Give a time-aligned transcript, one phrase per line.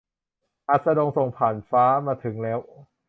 [0.69, 2.59] อัสดงส่งผ่านฟ้ามาถึงแล้ว